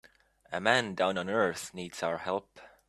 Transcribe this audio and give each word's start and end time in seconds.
A 0.51 0.59
man 0.59 0.95
down 0.95 1.15
on 1.19 1.29
earth 1.29 1.75
needs 1.75 2.01
our 2.01 2.17
help. 2.17 2.59